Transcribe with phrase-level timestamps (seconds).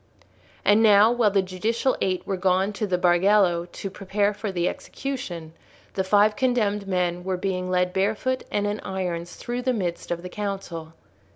[0.65, 4.67] And now, while the judicial Eight were gone to the Bargello to prepare for the
[4.67, 5.53] execution,
[5.93, 10.23] the five condemned men were being led barefoot and in irons through the midst of
[10.23, 10.93] the council.